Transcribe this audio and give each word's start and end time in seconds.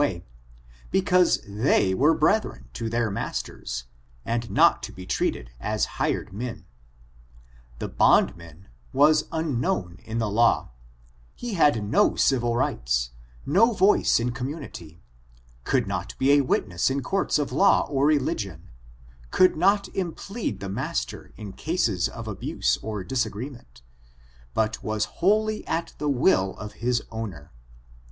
139 0.01 0.17
way, 0.25 0.27
because 0.89 1.37
th^ 1.45 1.93
were 1.93 2.17
brethren^ 2.17 2.63
to 2.73 2.89
their 2.89 3.11
masters, 3.11 3.83
and 4.25 4.49
not 4.49 4.81
to 4.81 4.91
be 4.91 5.05
treated 5.05 5.51
as 5.59 5.85
hired 6.01 6.33
men. 6.33 6.65
The 7.77 7.87
bondnum 7.87 8.65
was 8.93 9.25
unknown 9.31 9.99
m 10.07 10.17
law; 10.17 10.71
he 11.35 11.53
had 11.53 11.83
no 11.83 12.15
cir 12.15 12.37
il 12.39 12.55
rights, 12.55 13.11
no 13.45 13.73
voice 13.73 14.19
in 14.19 14.31
community— 14.31 15.03
could 15.65 15.85
not 15.85 16.17
be 16.17 16.31
a 16.31 16.41
wit 16.41 16.67
ness 16.67 16.89
in 16.89 17.03
courts 17.03 17.37
of 17.37 17.51
law 17.51 17.85
or 17.87 18.07
religion— 18.07 18.69
could 19.29 19.55
not 19.55 19.83
implead 19.93 20.61
the 20.61 20.67
master 20.69 21.31
in 21.37 21.53
cases 21.53 22.09
of 22.09 22.27
abuse 22.27 22.75
or 22.81 23.03
disagreement, 23.03 23.83
but 24.55 24.81
was 24.81 25.05
wholly 25.21 25.63
at 25.67 25.93
the 25.99 26.09
will 26.09 26.57
of 26.57 26.73
his 26.81 27.03
owner. 27.11 27.51